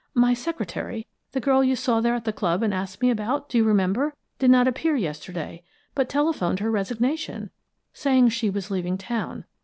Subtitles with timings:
[0.15, 3.59] My secretary the girl you saw there at the club and asked me about, do
[3.59, 4.15] you remember?
[4.39, 5.61] did not appear yesterday,
[5.93, 7.51] but telephoned her resignation,
[7.93, 9.45] saying she was leaving town.